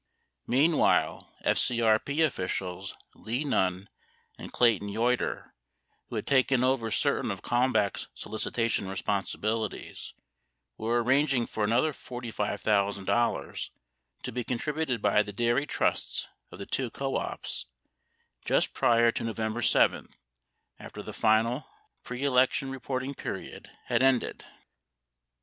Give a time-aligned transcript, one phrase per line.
[0.47, 3.87] Meanwhile, FCRP officials Lee Nunn
[4.35, 5.53] and Clayton Yeutter,
[6.09, 10.15] who had taken over certain of Kalmbach's solicitation responsibilities,
[10.75, 13.69] were arranging for another $45,000
[14.23, 17.67] to be contributed by the dairy trusts of the two co ops
[18.43, 20.09] just prior to November 7,
[20.79, 21.67] after the final
[22.03, 24.43] pre election reporting period had ended.